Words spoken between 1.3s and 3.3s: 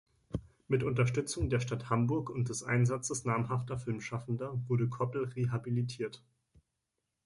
der Stadt Hamburg und des Einsatzes